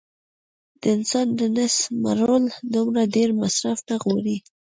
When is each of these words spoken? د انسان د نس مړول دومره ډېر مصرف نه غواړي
د 0.81 0.83
انسان 0.95 1.27
د 1.39 1.41
نس 1.55 1.75
مړول 2.03 2.43
دومره 2.73 3.01
ډېر 3.15 3.29
مصرف 3.41 3.79
نه 3.89 3.95
غواړي 4.03 4.37